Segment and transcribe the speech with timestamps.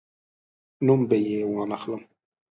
[0.85, 2.01] نوم به یې وانخلم.